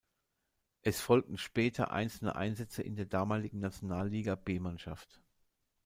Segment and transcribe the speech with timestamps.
[0.81, 5.21] Es folgten später einzelne Einsätze in der damaligen Nationalliga-B-Mannschaft.